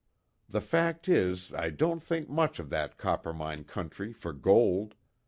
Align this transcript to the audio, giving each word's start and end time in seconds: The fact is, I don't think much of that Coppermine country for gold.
The 0.49 0.61
fact 0.61 1.07
is, 1.07 1.53
I 1.53 1.69
don't 1.69 2.01
think 2.01 2.27
much 2.27 2.57
of 2.57 2.71
that 2.71 2.97
Coppermine 2.97 3.65
country 3.65 4.11
for 4.13 4.33
gold. 4.33 4.95